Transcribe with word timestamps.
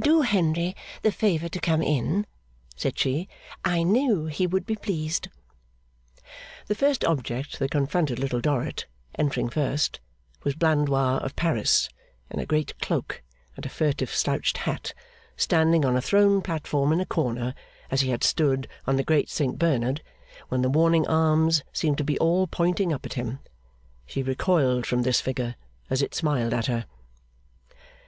'Do 0.00 0.22
Henry 0.22 0.74
the 1.02 1.12
favour 1.12 1.48
to 1.48 1.60
come 1.60 1.80
in,' 1.80 2.26
said 2.74 2.98
she, 2.98 3.28
'I 3.64 3.84
knew 3.84 4.26
he 4.26 4.44
would 4.44 4.66
be 4.66 4.74
pleased!' 4.74 5.28
The 6.66 6.74
first 6.74 7.04
object 7.04 7.60
that 7.60 7.70
confronted 7.70 8.18
Little 8.18 8.40
Dorrit, 8.40 8.86
entering 9.16 9.48
first, 9.48 10.00
was 10.42 10.56
Blandois 10.56 11.18
of 11.18 11.36
Paris 11.36 11.88
in 12.28 12.40
a 12.40 12.44
great 12.44 12.76
cloak 12.80 13.22
and 13.54 13.64
a 13.64 13.68
furtive 13.68 14.12
slouched 14.12 14.56
hat, 14.58 14.94
standing 15.36 15.84
on 15.84 15.96
a 15.96 16.02
throne 16.02 16.42
platform 16.42 16.92
in 16.92 16.98
a 16.98 17.06
corner, 17.06 17.54
as 17.88 18.00
he 18.00 18.08
had 18.10 18.24
stood 18.24 18.66
on 18.84 18.96
the 18.96 19.04
Great 19.04 19.30
Saint 19.30 19.60
Bernard, 19.60 20.02
when 20.48 20.62
the 20.62 20.68
warning 20.68 21.06
arms 21.06 21.62
seemed 21.72 21.98
to 21.98 22.04
be 22.04 22.18
all 22.18 22.48
pointing 22.48 22.92
up 22.92 23.06
at 23.06 23.12
him. 23.14 23.38
She 24.06 24.24
recoiled 24.24 24.86
from 24.86 25.02
this 25.04 25.20
figure, 25.20 25.54
as 25.88 26.02
it 26.02 26.16
smiled 26.16 26.52
at 26.52 26.66
her. 26.66 26.86